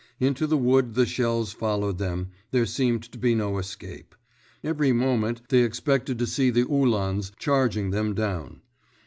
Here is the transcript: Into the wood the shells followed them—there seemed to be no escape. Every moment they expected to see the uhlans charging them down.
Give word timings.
Into 0.19 0.47
the 0.47 0.57
wood 0.57 0.95
the 0.95 1.05
shells 1.05 1.53
followed 1.53 1.99
them—there 1.99 2.65
seemed 2.65 3.03
to 3.03 3.19
be 3.19 3.35
no 3.35 3.59
escape. 3.59 4.15
Every 4.63 4.91
moment 4.91 5.43
they 5.49 5.59
expected 5.61 6.17
to 6.17 6.25
see 6.25 6.49
the 6.49 6.65
uhlans 6.65 7.31
charging 7.37 7.91
them 7.91 8.15
down. 8.15 8.61